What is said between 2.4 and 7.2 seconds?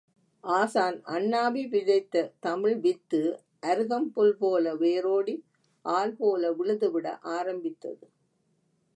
தமிழ் வித்து அருகம்புல்போல வேரோடி ஆல் போல விழுது விட